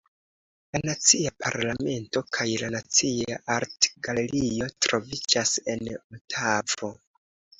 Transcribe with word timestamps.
La 0.75 0.79
Nacia 0.89 1.31
Parlamento 1.41 2.23
kaj 2.37 2.47
la 2.63 2.69
Nacia 2.77 3.37
Artgalerio 3.57 4.69
troviĝas 4.87 5.53
en 5.75 5.83
Otavo. 6.19 6.91